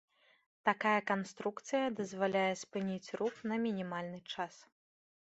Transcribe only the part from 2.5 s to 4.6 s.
спыняць рух на мінімальны час.